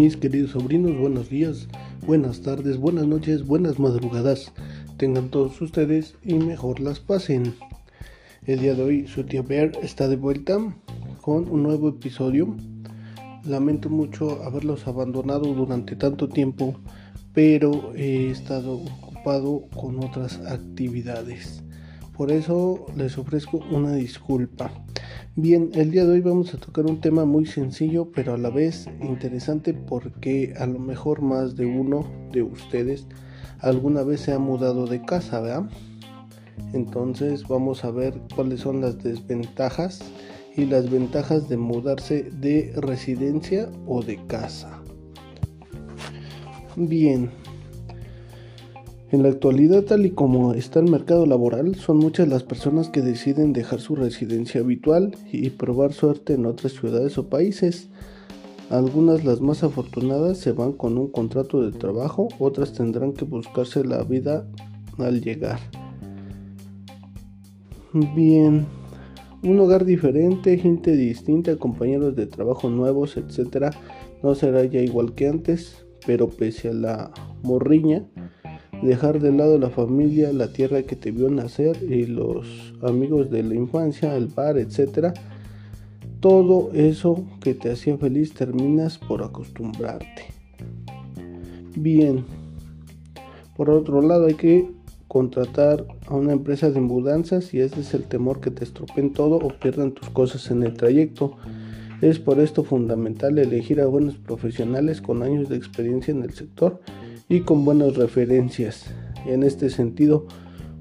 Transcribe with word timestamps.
Mis 0.00 0.16
queridos 0.16 0.52
sobrinos, 0.52 0.96
buenos 0.96 1.28
días, 1.28 1.66
buenas 2.06 2.42
tardes, 2.42 2.76
buenas 2.76 3.08
noches, 3.08 3.44
buenas 3.44 3.80
madrugadas. 3.80 4.52
Tengan 4.96 5.28
todos 5.28 5.60
ustedes 5.60 6.14
y 6.22 6.34
mejor 6.34 6.78
las 6.78 7.00
pasen. 7.00 7.56
El 8.46 8.60
día 8.60 8.76
de 8.76 8.82
hoy 8.84 9.08
su 9.08 9.24
tía 9.24 9.42
Bear 9.42 9.72
está 9.82 10.06
de 10.06 10.14
vuelta 10.14 10.56
con 11.20 11.48
un 11.50 11.64
nuevo 11.64 11.88
episodio. 11.88 12.56
Lamento 13.42 13.90
mucho 13.90 14.44
haberlos 14.44 14.86
abandonado 14.86 15.52
durante 15.52 15.96
tanto 15.96 16.28
tiempo, 16.28 16.78
pero 17.34 17.92
he 17.96 18.30
estado 18.30 18.74
ocupado 18.74 19.64
con 19.74 19.98
otras 20.04 20.38
actividades. 20.46 21.64
Por 22.18 22.32
eso 22.32 22.84
les 22.96 23.16
ofrezco 23.16 23.60
una 23.70 23.92
disculpa. 23.92 24.72
Bien, 25.36 25.70
el 25.74 25.92
día 25.92 26.04
de 26.04 26.14
hoy 26.14 26.20
vamos 26.20 26.52
a 26.52 26.58
tocar 26.58 26.84
un 26.86 27.00
tema 27.00 27.24
muy 27.24 27.46
sencillo, 27.46 28.10
pero 28.12 28.34
a 28.34 28.36
la 28.36 28.50
vez 28.50 28.88
interesante 29.00 29.72
porque 29.72 30.52
a 30.58 30.66
lo 30.66 30.80
mejor 30.80 31.22
más 31.22 31.54
de 31.54 31.66
uno 31.66 32.04
de 32.32 32.42
ustedes 32.42 33.06
alguna 33.60 34.02
vez 34.02 34.22
se 34.22 34.32
ha 34.32 34.40
mudado 34.40 34.88
de 34.88 35.00
casa, 35.04 35.40
¿verdad? 35.40 35.70
Entonces 36.72 37.46
vamos 37.46 37.84
a 37.84 37.92
ver 37.92 38.20
cuáles 38.34 38.62
son 38.62 38.80
las 38.80 38.98
desventajas 38.98 40.00
y 40.56 40.64
las 40.64 40.90
ventajas 40.90 41.48
de 41.48 41.56
mudarse 41.56 42.32
de 42.32 42.72
residencia 42.78 43.70
o 43.86 44.02
de 44.02 44.18
casa. 44.26 44.82
Bien, 46.74 47.30
en 49.10 49.22
la 49.22 49.30
actualidad, 49.30 49.84
tal 49.84 50.04
y 50.04 50.10
como 50.10 50.52
está 50.52 50.80
el 50.80 50.90
mercado 50.90 51.24
laboral, 51.24 51.74
son 51.76 51.96
muchas 51.96 52.28
las 52.28 52.42
personas 52.42 52.90
que 52.90 53.00
deciden 53.00 53.54
dejar 53.54 53.80
su 53.80 53.96
residencia 53.96 54.60
habitual 54.60 55.16
y 55.32 55.48
probar 55.50 55.94
suerte 55.94 56.34
en 56.34 56.44
otras 56.44 56.72
ciudades 56.72 57.16
o 57.16 57.28
países. 57.28 57.88
Algunas, 58.68 59.24
las 59.24 59.40
más 59.40 59.64
afortunadas, 59.64 60.36
se 60.36 60.52
van 60.52 60.72
con 60.72 60.98
un 60.98 61.08
contrato 61.08 61.62
de 61.62 61.76
trabajo, 61.76 62.28
otras 62.38 62.74
tendrán 62.74 63.14
que 63.14 63.24
buscarse 63.24 63.82
la 63.82 64.02
vida 64.04 64.46
al 64.98 65.22
llegar. 65.22 65.58
Bien, 68.14 68.66
un 69.42 69.58
hogar 69.58 69.86
diferente, 69.86 70.58
gente 70.58 70.94
distinta, 70.94 71.56
compañeros 71.56 72.14
de 72.14 72.26
trabajo 72.26 72.68
nuevos, 72.68 73.16
etc. 73.16 73.74
No 74.22 74.34
será 74.34 74.64
ya 74.66 74.82
igual 74.82 75.14
que 75.14 75.28
antes, 75.28 75.86
pero 76.06 76.28
pese 76.28 76.68
a 76.68 76.74
la 76.74 77.10
morriña, 77.42 78.06
dejar 78.82 79.20
de 79.20 79.32
lado 79.32 79.58
la 79.58 79.70
familia, 79.70 80.32
la 80.32 80.52
tierra 80.52 80.82
que 80.82 80.96
te 80.96 81.10
vio 81.10 81.30
nacer 81.30 81.82
y 81.82 82.06
los 82.06 82.74
amigos 82.82 83.30
de 83.30 83.42
la 83.42 83.54
infancia, 83.54 84.16
el 84.16 84.26
bar, 84.26 84.58
etc. 84.58 85.14
Todo 86.20 86.70
eso 86.72 87.24
que 87.40 87.54
te 87.54 87.72
hacía 87.72 87.96
feliz 87.96 88.34
terminas 88.34 88.98
por 88.98 89.22
acostumbrarte. 89.22 90.26
Bien, 91.76 92.24
por 93.56 93.70
otro 93.70 94.00
lado 94.02 94.26
hay 94.26 94.34
que 94.34 94.70
contratar 95.08 95.86
a 96.06 96.14
una 96.14 96.32
empresa 96.32 96.70
de 96.70 96.80
mudanzas 96.80 97.54
y 97.54 97.60
ese 97.60 97.80
es 97.80 97.94
el 97.94 98.04
temor 98.04 98.40
que 98.40 98.50
te 98.50 98.64
estropeen 98.64 99.12
todo 99.12 99.36
o 99.36 99.48
pierdan 99.48 99.92
tus 99.92 100.10
cosas 100.10 100.50
en 100.50 100.62
el 100.62 100.74
trayecto. 100.74 101.36
Es 102.00 102.18
por 102.18 102.38
esto 102.38 102.62
fundamental 102.62 103.38
elegir 103.38 103.80
a 103.80 103.86
buenos 103.86 104.16
profesionales 104.16 105.00
con 105.00 105.22
años 105.22 105.48
de 105.48 105.56
experiencia 105.56 106.12
en 106.12 106.22
el 106.22 106.32
sector 106.32 106.80
y 107.28 107.40
con 107.40 107.64
buenas 107.64 107.96
referencias. 107.96 108.86
En 109.26 109.42
este 109.42 109.68
sentido, 109.70 110.26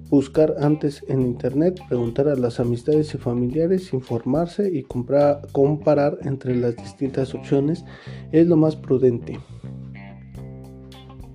buscar 0.10 0.56
antes 0.62 1.04
en 1.08 1.22
internet, 1.22 1.80
preguntar 1.90 2.30
a 2.30 2.36
las 2.36 2.60
amistades 2.60 3.14
y 3.14 3.18
familiares, 3.18 3.94
informarse 3.94 4.72
y 4.72 4.84
comprar, 4.84 5.42
comparar 5.52 6.18
entre 6.22 6.56
las 6.56 6.76
distintas 6.78 7.34
opciones 7.36 7.84
es 8.32 8.48
lo 8.48 8.56
más 8.56 8.76
prudente. 8.76 9.40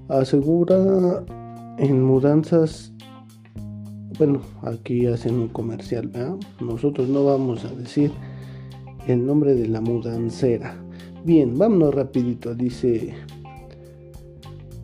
Asegura 0.09 1.25
en 1.79 2.03
mudanzas, 2.03 2.93
bueno, 4.19 4.41
aquí 4.63 5.07
hacen 5.07 5.35
un 5.35 5.49
comercial, 5.49 6.11
nosotros 6.61 7.09
no 7.09 7.25
vamos 7.25 7.65
a 7.65 7.73
decir 7.75 8.11
el 9.07 9.27
nombre 9.27 9.55
de 9.55 9.69
la 9.69 9.81
mudancera. 9.81 10.77
Bien, 11.25 11.57
vámonos 11.57 11.95
rapidito, 11.95 12.55
dice 12.55 13.15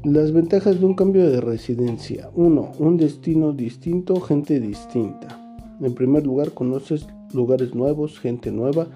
las 0.04 0.32
ventajas 0.32 0.78
de 0.78 0.86
un 0.86 0.94
cambio 0.94 1.28
de 1.28 1.40
residencia. 1.40 2.30
1. 2.34 2.72
Un 2.78 2.96
destino 2.96 3.52
distinto, 3.52 4.20
gente 4.20 4.60
distinta. 4.60 5.40
En 5.80 5.92
primer 5.94 6.24
lugar, 6.24 6.52
conoces 6.52 7.08
lugares 7.32 7.74
nuevos, 7.74 8.20
gente 8.20 8.52
nueva 8.52 8.86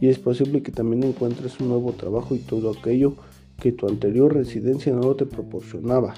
y 0.00 0.08
es 0.08 0.18
posible 0.18 0.62
que 0.62 0.72
también 0.72 1.02
encuentres 1.02 1.60
un 1.60 1.68
nuevo 1.68 1.92
trabajo 1.92 2.34
y 2.34 2.38
todo 2.38 2.70
aquello 2.70 3.14
que 3.60 3.72
tu 3.72 3.86
anterior 3.86 4.32
residencia 4.32 4.94
no 4.94 5.14
te 5.14 5.26
proporcionaba. 5.26 6.14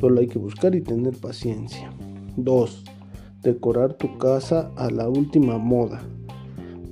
Solo 0.00 0.20
hay 0.20 0.28
que 0.28 0.38
buscar 0.38 0.74
y 0.76 0.80
tener 0.80 1.16
paciencia. 1.16 1.92
2. 2.36 2.84
Decorar 3.42 3.94
tu 3.94 4.16
casa 4.16 4.70
a 4.76 4.90
la 4.90 5.08
última 5.08 5.58
moda. 5.58 6.02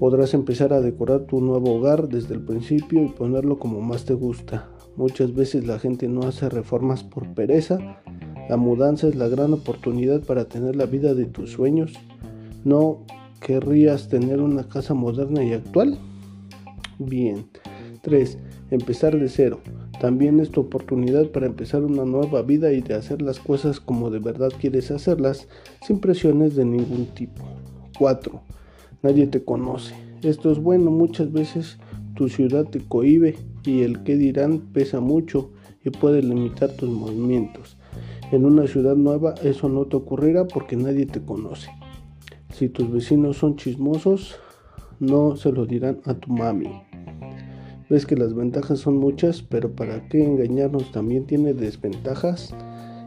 Podrás 0.01 0.35
empezar 0.35 0.73
a 0.73 0.81
decorar 0.81 1.27
tu 1.27 1.41
nuevo 1.41 1.77
hogar 1.77 2.09
desde 2.09 2.35
el 2.35 2.43
principio 2.43 3.05
y 3.05 3.09
ponerlo 3.09 3.61
como 3.61 3.81
más 3.81 4.05
te 4.05 4.15
gusta. 4.15 4.70
Muchas 4.97 5.35
veces 5.35 5.67
la 5.67 5.79
gente 5.79 6.09
no 6.09 6.23
hace 6.23 6.49
reformas 6.49 7.03
por 7.03 7.27
pereza. 7.35 7.79
La 8.49 8.57
mudanza 8.57 9.09
es 9.09 9.15
la 9.15 9.29
gran 9.29 9.53
oportunidad 9.53 10.23
para 10.23 10.47
tener 10.47 10.77
la 10.77 10.87
vida 10.87 11.15
de 11.15 11.27
tus 11.27 11.53
sueños. 11.53 11.93
¿No 12.65 13.07
querrías 13.41 14.09
tener 14.09 14.41
una 14.41 14.69
casa 14.69 14.95
moderna 14.95 15.45
y 15.45 15.53
actual? 15.53 15.99
Bien. 16.99 17.47
3. 18.03 18.39
Empezar 18.71 19.19
de 19.19 19.29
cero. 19.29 19.61
También 20.01 20.41
es 20.41 20.51
tu 20.51 20.63
oportunidad 20.63 21.27
para 21.31 21.47
empezar 21.47 21.83
una 21.83 22.05
nueva 22.05 22.43
vida 22.43 22.73
y 22.73 22.81
de 22.81 22.95
hacer 22.95 23.21
las 23.21 23.39
cosas 23.39 23.81
como 23.81 24.11
de 24.11 24.19
verdad 24.19 24.51
quieres 24.59 24.91
hacerlas, 24.91 25.49
sin 25.87 26.01
presiones 26.01 26.57
de 26.57 26.65
ningún 26.65 27.07
tipo. 27.07 27.45
4. 27.99 28.41
Nadie 29.03 29.27
te 29.27 29.45
conoce. 29.45 29.95
Esto 30.23 30.51
es 30.51 30.59
bueno, 30.59 30.91
muchas 30.91 31.33
veces 31.33 31.79
tu 32.21 32.29
ciudad 32.29 32.67
te 32.67 32.81
cohibe 32.81 33.35
y 33.65 33.81
el 33.81 34.03
que 34.03 34.15
dirán 34.15 34.59
pesa 34.75 35.01
mucho 35.01 35.53
y 35.83 35.89
puede 35.89 36.23
limitar 36.23 36.71
tus 36.73 36.91
movimientos. 36.91 37.79
En 38.31 38.45
una 38.45 38.67
ciudad 38.67 38.95
nueva 38.95 39.35
eso 39.43 39.71
no 39.71 39.87
te 39.87 39.97
ocurrirá 39.97 40.45
porque 40.45 40.77
nadie 40.77 41.07
te 41.07 41.23
conoce. 41.23 41.71
Si 42.53 42.69
tus 42.69 42.93
vecinos 42.93 43.39
son 43.39 43.57
chismosos, 43.57 44.37
no 44.99 45.35
se 45.37 45.51
lo 45.51 45.65
dirán 45.65 46.03
a 46.05 46.13
tu 46.13 46.31
mami. 46.31 46.83
Ves 47.89 48.05
que 48.05 48.17
las 48.17 48.35
ventajas 48.35 48.81
son 48.81 48.99
muchas, 48.99 49.41
pero 49.41 49.75
para 49.75 50.07
qué 50.11 50.23
engañarnos 50.23 50.93
también 50.93 51.25
tiene 51.25 51.55
desventajas. 51.55 52.55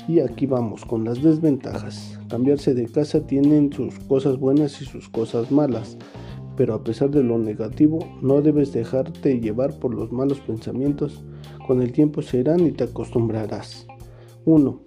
Y 0.07 0.21
aquí 0.21 0.47
vamos 0.47 0.85
con 0.85 1.03
las 1.03 1.21
desventajas. 1.21 2.19
Cambiarse 2.29 2.73
de 2.73 2.87
casa 2.87 3.27
tiene 3.27 3.69
sus 3.75 3.99
cosas 3.99 4.39
buenas 4.39 4.81
y 4.81 4.85
sus 4.85 5.07
cosas 5.07 5.51
malas 5.51 5.99
pero 6.55 6.75
a 6.75 6.83
pesar 6.83 7.09
de 7.09 7.23
lo 7.23 7.37
negativo, 7.37 7.99
no 8.21 8.41
debes 8.41 8.73
dejarte 8.73 9.39
llevar 9.39 9.79
por 9.79 9.93
los 9.93 10.11
malos 10.11 10.39
pensamientos. 10.39 11.23
Con 11.67 11.81
el 11.81 11.91
tiempo 11.91 12.21
se 12.21 12.39
irán 12.39 12.59
y 12.61 12.71
te 12.71 12.83
acostumbrarás. 12.83 13.87
1. 14.45 14.81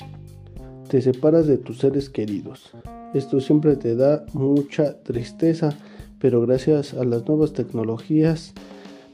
Te 0.89 1.01
separas 1.01 1.47
de 1.47 1.59
tus 1.59 1.79
seres 1.79 2.09
queridos. 2.11 2.73
Esto 3.15 3.41
siempre 3.41 3.77
te 3.77 3.97
da 3.97 4.25
mucha 4.33 5.03
tristeza, 5.03 5.71
pero 6.21 6.41
gracias 6.43 6.95
a 6.95 7.05
las 7.05 7.27
nuevas 7.27 7.53
tecnologías 7.53 8.53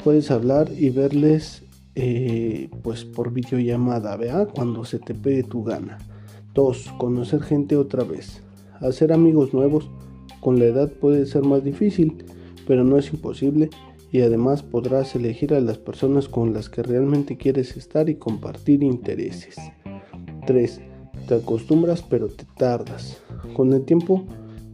puedes 0.02 0.30
hablar 0.30 0.70
y 0.76 0.90
verles 0.90 1.62
eh, 1.94 2.68
pues 2.82 3.04
por 3.04 3.32
videollamada, 3.32 4.16
¿vea? 4.16 4.46
Cuando 4.46 4.84
se 4.84 4.98
te 4.98 5.14
pegue 5.14 5.44
tu 5.44 5.62
gana. 5.62 5.98
2. 6.54 6.94
Conocer 6.98 7.42
gente 7.42 7.76
otra 7.76 8.04
vez. 8.04 8.42
Hacer 8.80 9.12
amigos 9.12 9.54
nuevos 9.54 9.88
con 10.40 10.58
la 10.58 10.66
edad 10.66 10.90
puede 10.90 11.24
ser 11.26 11.42
más 11.44 11.62
difícil 11.62 12.24
pero 12.66 12.84
no 12.84 12.98
es 12.98 13.12
imposible 13.12 13.70
y 14.10 14.20
además 14.20 14.62
podrás 14.62 15.14
elegir 15.14 15.54
a 15.54 15.60
las 15.60 15.78
personas 15.78 16.28
con 16.28 16.52
las 16.52 16.68
que 16.68 16.82
realmente 16.82 17.36
quieres 17.36 17.76
estar 17.76 18.10
y 18.10 18.16
compartir 18.16 18.82
intereses. 18.82 19.56
3. 20.46 20.80
Te 21.26 21.34
acostumbras 21.36 22.02
pero 22.02 22.28
te 22.28 22.44
tardas. 22.56 23.20
Con 23.54 23.72
el 23.72 23.84
tiempo 23.84 24.24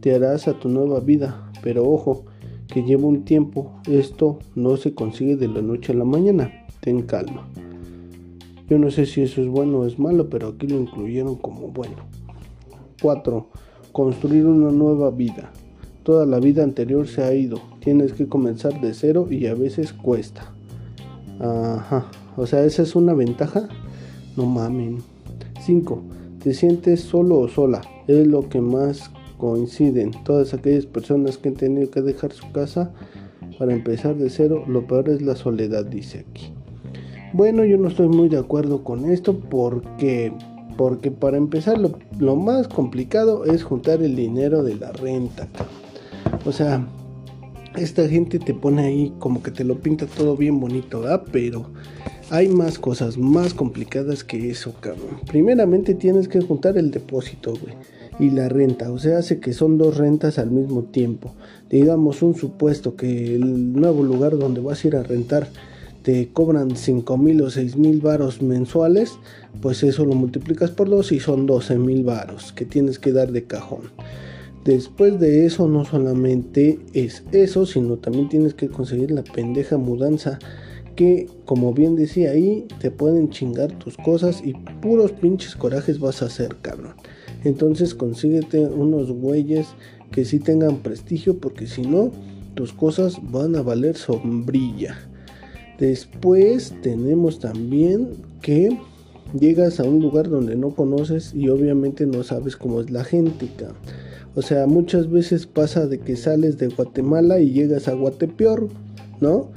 te 0.01 0.13
harás 0.13 0.47
a 0.47 0.59
tu 0.59 0.69
nueva 0.69 0.99
vida, 0.99 1.51
pero 1.63 1.87
ojo, 1.89 2.25
que 2.67 2.83
lleva 2.83 3.07
un 3.07 3.23
tiempo. 3.23 3.71
Esto 3.87 4.39
no 4.55 4.77
se 4.77 4.93
consigue 4.93 5.35
de 5.35 5.47
la 5.47 5.61
noche 5.61 5.93
a 5.93 5.95
la 5.95 6.05
mañana. 6.05 6.65
Ten 6.81 7.03
calma. 7.03 7.47
Yo 8.69 8.77
no 8.77 8.91
sé 8.91 9.05
si 9.05 9.21
eso 9.21 9.41
es 9.41 9.47
bueno 9.47 9.79
o 9.79 9.85
es 9.87 9.97
malo, 9.97 10.29
pero 10.29 10.49
aquí 10.49 10.67
lo 10.67 10.79
incluyeron 10.79 11.35
como 11.35 11.69
bueno. 11.69 11.97
4. 13.01 13.47
Construir 13.91 14.45
una 14.45 14.71
nueva 14.71 15.09
vida. 15.09 15.51
Toda 16.03 16.25
la 16.25 16.39
vida 16.39 16.63
anterior 16.63 17.07
se 17.07 17.23
ha 17.23 17.33
ido. 17.33 17.61
Tienes 17.79 18.13
que 18.13 18.27
comenzar 18.27 18.79
de 18.81 18.93
cero 18.93 19.27
y 19.29 19.47
a 19.47 19.53
veces 19.53 19.93
cuesta. 19.93 20.51
Ajá. 21.39 22.05
O 22.37 22.47
sea, 22.47 22.63
esa 22.63 22.83
es 22.83 22.95
una 22.95 23.13
ventaja. 23.13 23.67
No 24.35 24.45
mamen. 24.45 24.99
5. 25.61 26.01
Te 26.43 26.53
sientes 26.53 27.01
solo 27.01 27.39
o 27.39 27.47
sola. 27.47 27.81
Es 28.07 28.25
lo 28.25 28.47
que 28.49 28.61
más 28.61 29.11
coinciden. 29.37 30.11
Todas 30.23 30.53
aquellas 30.53 30.85
personas 30.85 31.37
que 31.37 31.49
han 31.49 31.55
tenido 31.55 31.89
que 31.89 32.01
dejar 32.01 32.31
su 32.31 32.51
casa 32.51 32.91
para 33.57 33.73
empezar 33.73 34.15
de 34.15 34.29
cero. 34.29 34.63
Lo 34.67 34.87
peor 34.87 35.09
es 35.09 35.21
la 35.21 35.35
soledad, 35.35 35.85
dice 35.85 36.25
aquí. 36.29 36.53
Bueno, 37.33 37.63
yo 37.63 37.77
no 37.77 37.89
estoy 37.89 38.07
muy 38.07 38.27
de 38.27 38.39
acuerdo 38.39 38.83
con 38.83 39.11
esto 39.11 39.37
porque, 39.37 40.33
porque 40.77 41.11
para 41.11 41.37
empezar 41.37 41.77
lo, 41.77 42.35
más 42.35 42.67
complicado 42.67 43.45
es 43.45 43.63
juntar 43.63 44.01
el 44.01 44.15
dinero 44.15 44.63
de 44.63 44.75
la 44.75 44.91
renta. 44.91 45.47
O 46.45 46.51
sea, 46.51 46.87
esta 47.75 48.07
gente 48.07 48.39
te 48.39 48.53
pone 48.53 48.83
ahí 48.83 49.13
como 49.19 49.43
que 49.43 49.51
te 49.51 49.63
lo 49.63 49.79
pinta 49.79 50.05
todo 50.05 50.35
bien 50.35 50.59
bonito, 50.59 51.01
¿verdad? 51.01 51.23
Pero 51.31 51.67
hay 52.29 52.47
más 52.47 52.79
cosas 52.79 53.17
más 53.17 53.53
complicadas 53.53 54.23
que 54.23 54.49
eso, 54.49 54.73
cabrón. 54.79 55.19
Primeramente 55.27 55.93
tienes 55.93 56.27
que 56.27 56.41
juntar 56.41 56.77
el 56.77 56.91
depósito, 56.91 57.51
güey. 57.51 57.73
Y 58.19 58.31
la 58.31 58.49
renta, 58.49 58.91
o 58.91 58.99
sea, 58.99 59.19
hace 59.19 59.39
que 59.39 59.53
son 59.53 59.77
dos 59.77 59.97
rentas 59.97 60.39
al 60.39 60.51
mismo 60.51 60.83
tiempo. 60.83 61.33
Digamos 61.69 62.21
un 62.21 62.35
supuesto 62.35 62.95
que 62.95 63.35
el 63.35 63.73
nuevo 63.73 64.03
lugar 64.03 64.37
donde 64.37 64.59
vas 64.59 64.83
a 64.83 64.87
ir 64.87 64.95
a 64.97 65.03
rentar 65.03 65.47
te 66.03 66.29
cobran 66.29 66.75
5 66.75 67.17
mil 67.17 67.41
o 67.41 67.49
6 67.49 67.77
mil 67.77 68.01
varos 68.01 68.41
mensuales, 68.41 69.13
pues 69.61 69.83
eso 69.83 70.05
lo 70.05 70.15
multiplicas 70.15 70.71
por 70.71 70.89
dos 70.89 71.11
y 71.11 71.19
son 71.19 71.45
12 71.45 71.77
mil 71.77 72.03
varos 72.03 72.51
que 72.51 72.65
tienes 72.65 72.99
que 72.99 73.11
dar 73.11 73.31
de 73.31 73.43
cajón. 73.43 73.83
Después 74.65 75.19
de 75.19 75.45
eso 75.45 75.67
no 75.67 75.85
solamente 75.85 76.79
es 76.93 77.23
eso, 77.31 77.65
sino 77.65 77.97
también 77.97 78.29
tienes 78.29 78.53
que 78.53 78.67
conseguir 78.67 79.11
la 79.11 79.23
pendeja 79.23 79.77
mudanza 79.77 80.37
que, 80.95 81.29
como 81.45 81.73
bien 81.73 81.95
decía 81.95 82.31
ahí, 82.31 82.67
te 82.79 82.91
pueden 82.91 83.29
chingar 83.29 83.71
tus 83.71 83.95
cosas 83.95 84.41
y 84.43 84.53
puros 84.81 85.13
pinches 85.13 85.55
corajes 85.55 85.99
vas 85.99 86.21
a 86.21 86.25
hacer, 86.25 86.57
cabrón. 86.61 86.95
Entonces 87.45 87.95
consíguete 87.95 88.67
unos 88.67 89.11
güeyes 89.11 89.67
que 90.11 90.25
sí 90.25 90.39
tengan 90.39 90.79
prestigio 90.79 91.37
porque 91.37 91.67
si 91.67 91.83
no, 91.83 92.11
tus 92.53 92.73
cosas 92.73 93.17
van 93.31 93.55
a 93.55 93.61
valer 93.61 93.95
sombrilla. 93.95 94.97
Después 95.79 96.73
tenemos 96.81 97.39
también 97.39 98.09
que 98.41 98.77
llegas 99.39 99.79
a 99.79 99.83
un 99.83 100.01
lugar 100.01 100.29
donde 100.29 100.57
no 100.57 100.71
conoces 100.71 101.33
y 101.33 101.47
obviamente 101.47 102.05
no 102.05 102.23
sabes 102.23 102.57
cómo 102.57 102.81
es 102.81 102.91
la 102.91 103.05
gente. 103.05 103.47
O 104.35 104.41
sea, 104.41 104.67
muchas 104.67 105.09
veces 105.09 105.45
pasa 105.45 105.87
de 105.87 105.99
que 105.99 106.15
sales 106.15 106.57
de 106.57 106.67
Guatemala 106.67 107.39
y 107.39 107.51
llegas 107.51 107.87
a 107.87 107.93
Guatepeor, 107.93 108.67
¿no? 109.19 109.51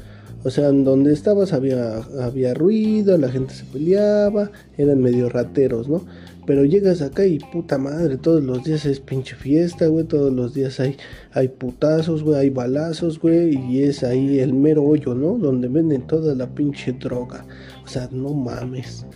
O 0.44 0.50
sea, 0.50 0.70
en 0.70 0.82
donde 0.82 1.12
estabas 1.12 1.52
había, 1.52 1.98
había 2.20 2.52
ruido, 2.52 3.16
la 3.16 3.28
gente 3.28 3.54
se 3.54 3.64
peleaba, 3.64 4.50
eran 4.76 5.00
medio 5.00 5.28
rateros, 5.28 5.88
¿no? 5.88 6.02
Pero 6.44 6.64
llegas 6.64 7.00
acá 7.02 7.24
y 7.24 7.38
puta 7.38 7.78
madre, 7.78 8.16
todos 8.16 8.42
los 8.42 8.64
días 8.64 8.84
es 8.84 8.98
pinche 8.98 9.36
fiesta, 9.36 9.86
güey. 9.86 10.04
Todos 10.04 10.32
los 10.32 10.54
días 10.54 10.80
hay, 10.80 10.96
hay 11.32 11.46
putazos, 11.46 12.24
güey, 12.24 12.36
hay 12.36 12.50
balazos, 12.50 13.20
güey. 13.20 13.56
Y 13.70 13.84
es 13.84 14.02
ahí 14.02 14.40
el 14.40 14.52
mero 14.52 14.82
hoyo, 14.82 15.14
¿no? 15.14 15.38
Donde 15.38 15.68
venden 15.68 16.04
toda 16.08 16.34
la 16.34 16.52
pinche 16.52 16.92
droga. 16.92 17.44
O 17.84 17.88
sea, 17.88 18.08
no 18.10 18.30
mames. 18.34 19.06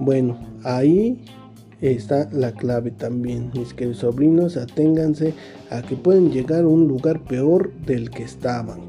Bueno, 0.00 0.38
ahí 0.64 1.18
está 1.80 2.28
la 2.32 2.52
clave 2.52 2.90
también. 2.90 3.50
Mis 3.54 3.74
queridos 3.74 3.98
sobrinos, 3.98 4.56
aténganse 4.56 5.34
a 5.70 5.82
que 5.82 5.96
pueden 5.96 6.30
llegar 6.30 6.64
a 6.64 6.68
un 6.68 6.88
lugar 6.88 7.22
peor 7.24 7.72
del 7.86 8.10
que 8.10 8.22
estaban. 8.22 8.88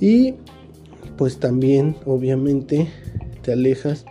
Y 0.00 0.34
pues 1.16 1.38
también, 1.38 1.96
obviamente, 2.06 2.88
te 3.42 3.52
alejas 3.52 4.04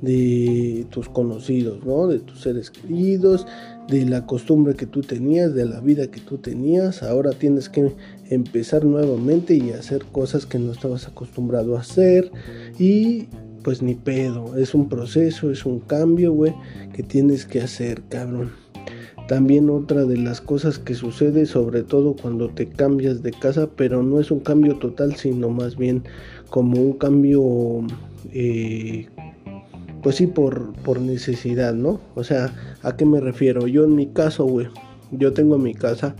de 0.00 0.86
tus 0.90 1.08
conocidos, 1.08 1.84
¿no? 1.84 2.06
De 2.06 2.18
tus 2.18 2.42
seres 2.42 2.70
queridos, 2.70 3.46
de 3.88 4.04
la 4.04 4.26
costumbre 4.26 4.74
que 4.74 4.86
tú 4.86 5.00
tenías, 5.00 5.54
de 5.54 5.64
la 5.64 5.80
vida 5.80 6.10
que 6.10 6.20
tú 6.20 6.38
tenías. 6.38 7.02
Ahora 7.02 7.32
tienes 7.32 7.68
que 7.68 7.92
empezar 8.28 8.84
nuevamente 8.84 9.54
y 9.54 9.70
hacer 9.70 10.04
cosas 10.04 10.46
que 10.46 10.58
no 10.58 10.72
estabas 10.72 11.08
acostumbrado 11.08 11.76
a 11.76 11.80
hacer. 11.80 12.30
Y 12.78 13.28
pues 13.64 13.82
ni 13.82 13.94
pedo, 13.94 14.56
es 14.56 14.74
un 14.74 14.88
proceso, 14.88 15.50
es 15.50 15.66
un 15.66 15.80
cambio, 15.80 16.32
güey, 16.32 16.54
que 16.92 17.02
tienes 17.02 17.46
que 17.46 17.60
hacer, 17.60 18.02
cabrón. 18.08 18.52
También 19.26 19.70
otra 19.70 20.04
de 20.04 20.18
las 20.18 20.42
cosas 20.42 20.78
que 20.78 20.94
sucede, 20.94 21.46
sobre 21.46 21.82
todo 21.82 22.14
cuando 22.14 22.50
te 22.50 22.68
cambias 22.68 23.22
de 23.22 23.32
casa, 23.32 23.70
pero 23.74 24.02
no 24.02 24.20
es 24.20 24.30
un 24.30 24.40
cambio 24.40 24.76
total, 24.76 25.16
sino 25.16 25.48
más 25.48 25.76
bien 25.76 26.04
como 26.50 26.80
un 26.80 26.92
cambio 26.92 27.42
eh, 28.32 29.08
pues 30.02 30.16
sí, 30.16 30.26
por, 30.26 30.74
por 30.82 31.00
necesidad, 31.00 31.72
¿no? 31.72 31.98
O 32.14 32.22
sea, 32.22 32.52
¿a 32.82 32.94
qué 32.94 33.06
me 33.06 33.20
refiero? 33.20 33.66
Yo 33.66 33.84
en 33.84 33.94
mi 33.94 34.08
caso, 34.08 34.44
güey, 34.44 34.68
yo 35.10 35.32
tengo 35.32 35.56
mi 35.56 35.74
casa 35.74 36.14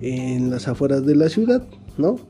en 0.00 0.50
las 0.50 0.68
afueras 0.68 1.04
de 1.04 1.16
la 1.16 1.28
ciudad, 1.28 1.66
¿no? 1.96 2.20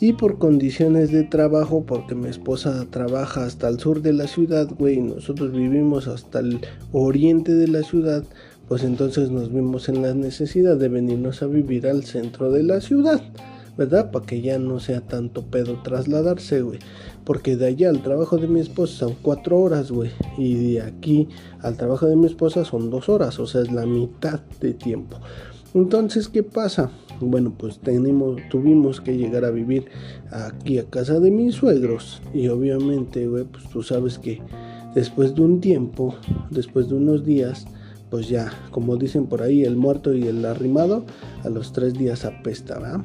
Y 0.00 0.12
por 0.12 0.38
condiciones 0.38 1.10
de 1.10 1.24
trabajo, 1.24 1.84
porque 1.84 2.14
mi 2.14 2.28
esposa 2.28 2.86
trabaja 2.88 3.44
hasta 3.44 3.68
el 3.68 3.80
sur 3.80 4.00
de 4.00 4.12
la 4.12 4.28
ciudad, 4.28 4.68
güey, 4.78 4.98
y 4.98 5.02
nosotros 5.02 5.52
vivimos 5.52 6.06
hasta 6.06 6.38
el 6.38 6.60
oriente 6.92 7.54
de 7.54 7.66
la 7.66 7.82
ciudad, 7.82 8.22
pues 8.68 8.84
entonces 8.84 9.30
nos 9.30 9.52
vimos 9.52 9.88
en 9.88 10.02
la 10.02 10.14
necesidad 10.14 10.76
de 10.76 10.88
venirnos 10.88 11.42
a 11.42 11.46
vivir 11.46 11.86
al 11.86 12.04
centro 12.04 12.52
de 12.52 12.62
la 12.62 12.80
ciudad. 12.80 13.20
¿verdad? 13.78 14.10
Para 14.10 14.26
que 14.26 14.40
ya 14.40 14.58
no 14.58 14.80
sea 14.80 15.00
tanto 15.00 15.46
pedo 15.46 15.80
trasladarse, 15.84 16.62
güey. 16.62 16.80
Porque 17.24 17.56
de 17.56 17.66
allá 17.66 17.90
al 17.90 18.02
trabajo 18.02 18.36
de 18.36 18.48
mi 18.48 18.58
esposa 18.58 19.06
son 19.06 19.14
cuatro 19.22 19.60
horas, 19.60 19.92
güey. 19.92 20.10
Y 20.36 20.72
de 20.72 20.82
aquí 20.82 21.28
al 21.60 21.76
trabajo 21.76 22.06
de 22.06 22.16
mi 22.16 22.26
esposa 22.26 22.64
son 22.64 22.90
dos 22.90 23.08
horas, 23.08 23.38
o 23.38 23.46
sea, 23.46 23.62
es 23.62 23.70
la 23.70 23.86
mitad 23.86 24.40
de 24.60 24.74
tiempo. 24.74 25.20
Entonces, 25.74 26.28
¿qué 26.28 26.42
pasa? 26.42 26.90
Bueno, 27.20 27.52
pues 27.56 27.80
tuvimos 28.50 29.00
que 29.00 29.16
llegar 29.16 29.44
a 29.44 29.50
vivir 29.50 29.86
aquí 30.30 30.78
a 30.78 30.84
casa 30.84 31.18
de 31.18 31.30
mis 31.30 31.56
suegros. 31.56 32.22
Y 32.32 32.48
obviamente, 32.48 33.26
güey, 33.26 33.44
pues 33.44 33.68
tú 33.70 33.82
sabes 33.82 34.18
que 34.18 34.40
después 34.94 35.34
de 35.34 35.42
un 35.42 35.60
tiempo, 35.60 36.14
después 36.50 36.88
de 36.88 36.94
unos 36.94 37.24
días, 37.24 37.66
pues 38.10 38.28
ya, 38.28 38.52
como 38.70 38.96
dicen 38.96 39.26
por 39.26 39.42
ahí, 39.42 39.64
el 39.64 39.76
muerto 39.76 40.14
y 40.14 40.26
el 40.26 40.44
arrimado, 40.44 41.04
a 41.44 41.48
los 41.48 41.72
tres 41.72 41.94
días 41.94 42.24
apesta, 42.24 42.78
¿verdad? 42.78 43.00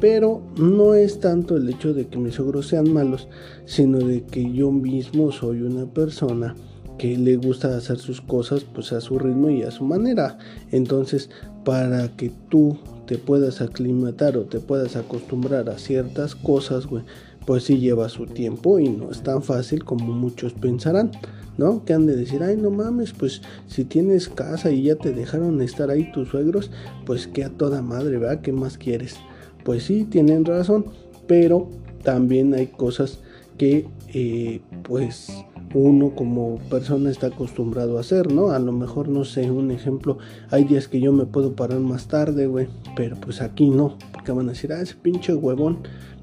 Pero 0.00 0.42
no 0.56 0.94
es 0.94 1.20
tanto 1.20 1.56
el 1.56 1.68
hecho 1.68 1.94
de 1.94 2.08
que 2.08 2.18
mis 2.18 2.34
suegros 2.34 2.66
sean 2.66 2.92
malos, 2.92 3.28
sino 3.66 3.98
de 3.98 4.24
que 4.24 4.50
yo 4.52 4.72
mismo 4.72 5.30
soy 5.30 5.62
una 5.62 5.86
persona 5.86 6.56
que 6.98 7.16
le 7.16 7.36
gusta 7.36 7.76
hacer 7.76 7.98
sus 7.98 8.20
cosas 8.20 8.64
pues 8.64 8.92
a 8.92 9.00
su 9.00 9.18
ritmo 9.18 9.50
y 9.50 9.62
a 9.62 9.70
su 9.70 9.84
manera. 9.84 10.38
Entonces, 10.70 11.30
para 11.64 12.08
que 12.16 12.32
tú 12.48 12.78
te 13.06 13.18
puedas 13.18 13.60
aclimatar 13.60 14.36
o 14.36 14.42
te 14.42 14.60
puedas 14.60 14.96
acostumbrar 14.96 15.68
a 15.68 15.78
ciertas 15.78 16.34
cosas, 16.34 16.86
güey, 16.86 17.04
pues 17.46 17.64
sí 17.64 17.78
lleva 17.78 18.08
su 18.08 18.26
tiempo 18.26 18.78
y 18.78 18.88
no 18.88 19.10
es 19.10 19.22
tan 19.22 19.42
fácil 19.42 19.84
como 19.84 20.12
muchos 20.12 20.52
pensarán. 20.52 21.10
¿no? 21.58 21.84
Que 21.84 21.92
han 21.92 22.06
de 22.06 22.16
decir, 22.16 22.42
ay, 22.42 22.56
no 22.56 22.70
mames, 22.70 23.12
pues 23.12 23.42
si 23.66 23.84
tienes 23.84 24.30
casa 24.30 24.70
y 24.70 24.84
ya 24.84 24.96
te 24.96 25.12
dejaron 25.12 25.60
estar 25.60 25.90
ahí 25.90 26.10
tus 26.10 26.28
suegros, 26.28 26.70
pues 27.04 27.26
que 27.26 27.44
a 27.44 27.50
toda 27.50 27.82
madre, 27.82 28.16
¿verdad? 28.16 28.40
¿Qué 28.40 28.52
más 28.52 28.78
quieres? 28.78 29.16
pues 29.64 29.84
sí, 29.84 30.04
tienen 30.04 30.44
razón, 30.44 30.86
pero 31.26 31.68
también 32.02 32.54
hay 32.54 32.68
cosas 32.68 33.20
que 33.58 33.86
eh, 34.12 34.60
pues 34.82 35.28
uno 35.74 36.14
como 36.14 36.58
persona 36.70 37.10
está 37.10 37.28
acostumbrado 37.28 37.96
a 37.96 38.00
hacer, 38.00 38.32
¿no? 38.32 38.50
A 38.50 38.58
lo 38.58 38.72
mejor, 38.72 39.08
no 39.08 39.24
sé, 39.24 39.50
un 39.50 39.70
ejemplo, 39.70 40.18
hay 40.50 40.64
días 40.64 40.88
que 40.88 41.00
yo 41.00 41.12
me 41.12 41.26
puedo 41.26 41.54
parar 41.54 41.80
más 41.80 42.08
tarde, 42.08 42.46
güey, 42.46 42.68
pero 42.96 43.16
pues 43.16 43.40
aquí 43.40 43.70
no, 43.70 43.96
porque 44.12 44.32
van 44.32 44.48
a 44.48 44.52
decir, 44.52 44.72
ah, 44.72 44.80
ese 44.80 44.94
pinche 44.94 45.34
huevón 45.34 45.78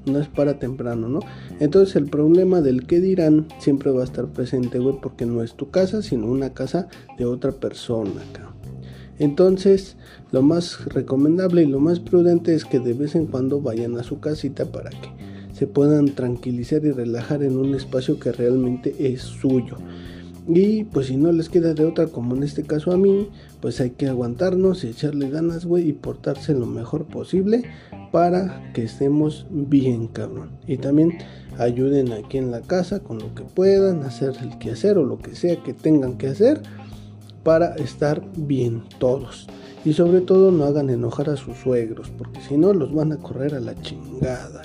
no 0.06 0.18
es 0.18 0.28
para 0.28 0.58
temprano, 0.58 1.08
¿no? 1.08 1.20
Entonces 1.58 1.96
el 1.96 2.06
problema 2.06 2.60
del 2.60 2.86
que 2.86 3.00
dirán 3.00 3.46
siempre 3.58 3.90
va 3.90 4.02
a 4.02 4.04
estar 4.04 4.26
presente, 4.28 4.78
güey, 4.78 4.96
porque 5.00 5.26
no 5.26 5.42
es 5.42 5.54
tu 5.54 5.70
casa, 5.70 6.02
sino 6.02 6.26
una 6.26 6.50
casa 6.54 6.88
de 7.18 7.26
otra 7.26 7.52
persona, 7.52 8.22
acá. 8.30 8.50
Entonces, 9.18 9.96
lo 10.32 10.40
más 10.40 10.82
recomendable 10.86 11.62
y 11.62 11.66
lo 11.66 11.78
más 11.78 12.00
prudente 12.00 12.54
es 12.54 12.64
que 12.64 12.80
de 12.80 12.94
vez 12.94 13.14
en 13.14 13.26
cuando 13.26 13.60
vayan 13.60 13.98
a 13.98 14.02
su 14.02 14.18
casita 14.18 14.64
para 14.72 14.88
que 14.88 15.19
se 15.60 15.66
puedan 15.66 16.14
tranquilizar 16.14 16.86
y 16.86 16.90
relajar 16.90 17.42
en 17.42 17.58
un 17.58 17.74
espacio 17.74 18.18
que 18.18 18.32
realmente 18.32 18.94
es 18.98 19.20
suyo. 19.20 19.76
Y 20.48 20.84
pues 20.84 21.08
si 21.08 21.18
no 21.18 21.32
les 21.32 21.50
queda 21.50 21.74
de 21.74 21.84
otra, 21.84 22.06
como 22.06 22.34
en 22.34 22.44
este 22.44 22.62
caso 22.62 22.92
a 22.92 22.96
mí, 22.96 23.28
pues 23.60 23.78
hay 23.82 23.90
que 23.90 24.08
aguantarnos 24.08 24.84
y 24.84 24.88
echarle 24.88 25.28
ganas, 25.28 25.66
güey, 25.66 25.90
y 25.90 25.92
portarse 25.92 26.54
lo 26.54 26.64
mejor 26.64 27.04
posible 27.04 27.64
para 28.10 28.72
que 28.72 28.84
estemos 28.84 29.46
bien, 29.50 30.06
cabrón. 30.06 30.48
Y 30.66 30.78
también 30.78 31.18
ayuden 31.58 32.10
aquí 32.12 32.38
en 32.38 32.50
la 32.50 32.62
casa 32.62 33.00
con 33.00 33.18
lo 33.18 33.34
que 33.34 33.42
puedan, 33.42 34.02
hacer 34.04 34.32
el 34.40 34.56
quehacer 34.58 34.96
o 34.96 35.04
lo 35.04 35.18
que 35.18 35.34
sea 35.34 35.62
que 35.62 35.74
tengan 35.74 36.16
que 36.16 36.28
hacer 36.28 36.62
para 37.42 37.74
estar 37.74 38.22
bien 38.34 38.84
todos. 38.98 39.46
Y 39.84 39.92
sobre 39.92 40.22
todo 40.22 40.52
no 40.52 40.64
hagan 40.64 40.88
enojar 40.88 41.28
a 41.28 41.36
sus 41.36 41.58
suegros, 41.58 42.10
porque 42.16 42.40
si 42.40 42.56
no 42.56 42.72
los 42.72 42.94
van 42.94 43.12
a 43.12 43.18
correr 43.18 43.54
a 43.54 43.60
la 43.60 43.74
chingada. 43.82 44.62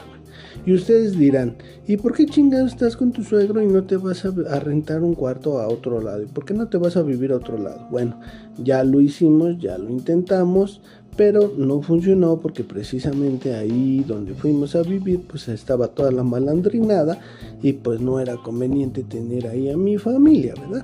Y 0.65 0.73
ustedes 0.73 1.17
dirán, 1.17 1.55
¿y 1.87 1.97
por 1.97 2.13
qué 2.13 2.25
chingados 2.25 2.71
estás 2.71 2.97
con 2.97 3.11
tu 3.11 3.23
suegro 3.23 3.61
y 3.61 3.67
no 3.67 3.83
te 3.83 3.97
vas 3.97 4.25
a, 4.25 4.59
rentar 4.59 5.03
un 5.03 5.13
cuarto 5.13 5.59
a 5.59 5.67
otro 5.67 6.01
lado? 6.01 6.23
¿Y 6.23 6.25
por 6.25 6.45
qué 6.45 6.53
no 6.53 6.67
te 6.67 6.77
vas 6.77 6.97
a 6.97 7.03
vivir 7.03 7.31
a 7.31 7.37
otro 7.37 7.57
lado? 7.57 7.87
Bueno, 7.91 8.19
ya 8.57 8.83
lo 8.83 8.99
hicimos, 8.99 9.59
ya 9.59 9.77
lo 9.77 9.89
intentamos, 9.89 10.81
pero 11.15 11.53
no 11.55 11.81
funcionó 11.81 12.39
porque 12.39 12.63
precisamente 12.63 13.53
ahí 13.53 14.03
donde 14.07 14.33
fuimos 14.33 14.75
a 14.75 14.81
vivir 14.81 15.21
pues 15.27 15.47
estaba 15.47 15.87
toda 15.89 16.11
la 16.11 16.23
malandrinada 16.23 17.19
y 17.61 17.73
pues 17.73 18.01
no 18.01 18.19
era 18.19 18.35
conveniente 18.37 19.03
tener 19.03 19.47
ahí 19.47 19.69
a 19.69 19.77
mi 19.77 19.97
familia, 19.97 20.55
¿verdad? 20.59 20.83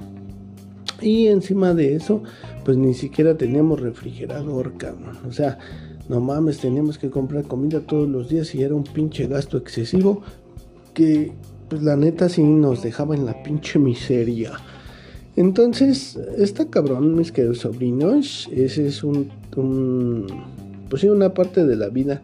Y 1.02 1.28
encima 1.28 1.74
de 1.74 1.96
eso 1.96 2.22
pues 2.64 2.78
ni 2.78 2.94
siquiera 2.94 3.36
teníamos 3.36 3.80
refrigerador, 3.80 4.78
cabrón. 4.78 5.18
O 5.28 5.32
sea, 5.32 5.58
no 6.12 6.20
mames, 6.20 6.58
teníamos 6.58 6.98
que 6.98 7.10
comprar 7.10 7.46
comida 7.46 7.80
todos 7.80 8.10
los 8.10 8.28
días 8.28 8.54
y 8.54 8.64
era 8.64 8.76
un 8.76 8.84
pinche 8.84 9.28
gasto 9.28 9.58
excesivo 9.58 10.22
que, 10.94 11.32
pues 11.70 11.84
la 11.84 11.96
neta, 11.96 12.28
sí 12.28 12.44
nos 12.44 12.84
dejaba 12.84 13.16
en 13.16 13.26
la 13.26 13.42
pinche 13.44 13.80
miseria. 13.80 14.52
Entonces, 15.38 16.20
está 16.38 16.66
cabrón, 16.70 17.16
mis 17.16 17.32
queridos 17.32 17.60
sobrinos. 17.60 18.50
Ese 18.52 18.88
es 18.88 19.06
un, 19.06 19.32
un, 19.56 20.28
pues 20.90 21.02
sí, 21.02 21.08
una 21.08 21.34
parte 21.34 21.66
de 21.66 21.78
la 21.78 21.88
vida 21.88 22.22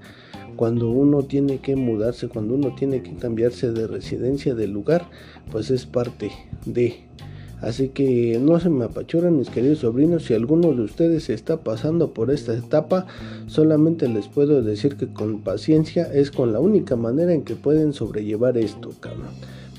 cuando 0.57 0.89
uno 0.89 1.23
tiene 1.23 1.59
que 1.59 1.77
mudarse, 1.77 2.27
cuando 2.27 2.55
uno 2.55 2.75
tiene 2.75 3.01
que 3.01 3.15
cambiarse 3.15 3.71
de 3.71 3.87
residencia, 3.87 4.53
de 4.53 4.67
lugar, 4.67 5.05
pues 5.49 5.71
es 5.71 5.85
parte 5.85 6.29
de. 6.65 7.05
Así 7.61 7.89
que 7.89 8.39
no 8.39 8.59
se 8.59 8.69
me 8.69 8.85
apachuran 8.85 9.37
mis 9.37 9.49
queridos 9.49 9.79
sobrinos, 9.79 10.25
si 10.25 10.35
alguno 10.35 10.73
de 10.73 10.83
ustedes 10.83 11.29
está 11.29 11.57
pasando 11.57 12.13
por 12.13 12.29
esta 12.29 12.53
etapa, 12.53 13.07
solamente 13.47 14.07
les 14.07 14.27
puedo 14.27 14.61
decir 14.61 14.95
que 14.95 15.07
con 15.07 15.41
paciencia 15.41 16.03
es 16.03 16.29
con 16.29 16.53
la 16.53 16.59
única 16.59 16.95
manera 16.95 17.33
en 17.33 17.43
que 17.43 17.55
pueden 17.55 17.93
sobrellevar 17.93 18.57
esto, 18.57 18.91
cabrón. 18.99 19.31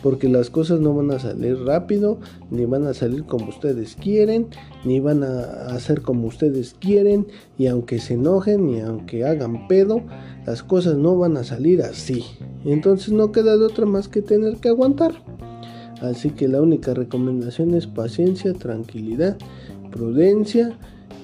Porque 0.02 0.28
las 0.28 0.50
cosas 0.50 0.80
no 0.80 0.94
van 0.94 1.10
a 1.10 1.18
salir 1.18 1.58
rápido, 1.58 2.18
ni 2.50 2.64
van 2.64 2.86
a 2.86 2.94
salir 2.94 3.24
como 3.24 3.48
ustedes 3.48 3.96
quieren, 3.96 4.46
ni 4.84 5.00
van 5.00 5.24
a 5.24 5.42
hacer 5.74 6.02
como 6.02 6.28
ustedes 6.28 6.74
quieren, 6.78 7.26
y 7.58 7.66
aunque 7.66 7.98
se 7.98 8.14
enojen, 8.14 8.68
y 8.70 8.80
aunque 8.80 9.24
hagan 9.24 9.66
pedo, 9.68 10.02
las 10.46 10.62
cosas 10.62 10.96
no 10.96 11.16
van 11.16 11.36
a 11.36 11.44
salir 11.44 11.82
así. 11.82 12.24
Entonces 12.64 13.12
no 13.12 13.32
queda 13.32 13.56
de 13.56 13.64
otra 13.64 13.86
más 13.86 14.08
que 14.08 14.22
tener 14.22 14.58
que 14.58 14.68
aguantar. 14.68 15.14
Así 16.00 16.30
que 16.30 16.48
la 16.48 16.62
única 16.62 16.94
recomendación 16.94 17.74
es 17.74 17.86
paciencia, 17.86 18.52
tranquilidad, 18.52 19.36
prudencia 19.90 20.76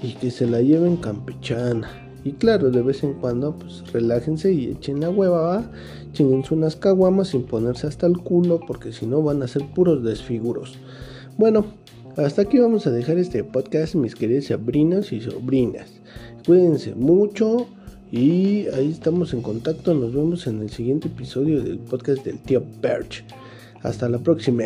y 0.02 0.12
que 0.14 0.30
se 0.30 0.46
la 0.46 0.60
lleven 0.60 0.96
campechana. 0.96 1.88
Y 2.24 2.32
claro, 2.32 2.70
de 2.70 2.82
vez 2.82 3.04
en 3.04 3.14
cuando, 3.14 3.54
pues 3.56 3.84
relájense 3.92 4.52
y 4.52 4.70
echen 4.70 5.00
la 5.00 5.10
hueva, 5.10 5.40
¿va? 5.42 5.70
Chinguense 6.12 6.54
unas 6.54 6.74
caguamas 6.74 7.28
sin 7.28 7.42
ponerse 7.42 7.86
hasta 7.86 8.06
el 8.06 8.18
culo, 8.18 8.60
porque 8.66 8.92
si 8.92 9.06
no 9.06 9.22
van 9.22 9.42
a 9.42 9.48
ser 9.48 9.66
puros 9.74 10.02
desfiguros. 10.02 10.78
Bueno, 11.36 11.66
hasta 12.16 12.42
aquí 12.42 12.58
vamos 12.58 12.86
a 12.86 12.90
dejar 12.90 13.18
este 13.18 13.44
podcast, 13.44 13.94
mis 13.94 14.14
queridos 14.14 14.46
sobrinos 14.46 15.12
y 15.12 15.20
sobrinas. 15.20 15.90
Cuídense 16.46 16.94
mucho 16.94 17.66
y 18.10 18.68
ahí 18.68 18.90
estamos 18.90 19.34
en 19.34 19.42
contacto. 19.42 19.92
Nos 19.92 20.14
vemos 20.14 20.46
en 20.46 20.62
el 20.62 20.70
siguiente 20.70 21.08
episodio 21.08 21.62
del 21.62 21.78
podcast 21.78 22.24
del 22.24 22.38
tío 22.38 22.62
Perch. 22.80 23.24
Hasta 23.84 24.08
la 24.08 24.18
próxima. 24.18 24.64